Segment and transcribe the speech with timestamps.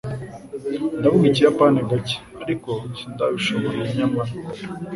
[0.99, 4.31] Ndavuga Ikiyapani gake, ariko sindabishoboye, nyamara.